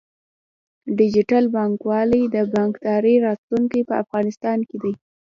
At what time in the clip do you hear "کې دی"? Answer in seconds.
4.67-4.93